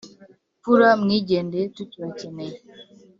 mfura 0.59 0.89
mwigendeye 1.01 1.65
tukibacyeneye 1.75 2.57